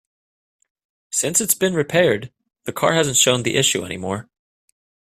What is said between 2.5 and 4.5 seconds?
the car hasn't shown the issue any more.